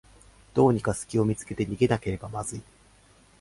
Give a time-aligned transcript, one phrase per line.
[0.55, 2.63] どうにかすきを見つけて逃げなければまずい